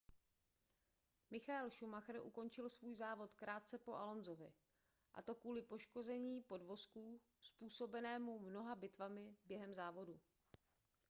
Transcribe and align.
michael 1.31 1.69
schumacher 1.71 2.21
ukončil 2.21 2.69
svůj 2.69 2.95
závod 2.95 3.33
krátce 3.33 3.77
po 3.77 3.93
alonsovi 3.95 4.53
a 5.13 5.21
to 5.21 5.35
kvůli 5.35 5.61
poškození 5.61 6.41
podvozku 6.41 7.21
způsobenému 7.41 8.39
mnoha 8.39 8.75
bitvami 8.75 9.35
během 9.45 9.73
závodu 9.73 10.19